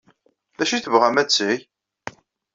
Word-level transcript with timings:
D 0.57 0.59
acu 0.63 0.73
ay 0.73 0.81
tebɣam 0.81 1.17
ad 1.21 1.27
t-teg? 1.29 1.59